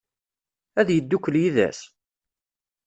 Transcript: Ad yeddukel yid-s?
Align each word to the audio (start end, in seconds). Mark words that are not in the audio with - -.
Ad 0.79 0.87
yeddukel 0.91 1.35
yid-s? 1.41 1.79